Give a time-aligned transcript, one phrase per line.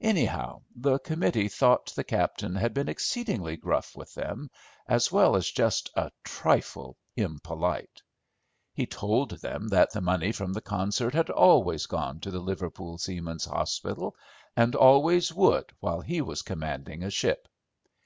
[0.00, 4.48] Anyhow, the committee thought the captain had been exceedingly gruff with them,
[4.88, 8.00] as well as just a trifle impolite.
[8.72, 12.96] He told them that the money from the concerts had always gone to the Liverpool
[12.96, 14.16] Seamen's Hospital,
[14.56, 17.46] and always would while he was commanding a ship.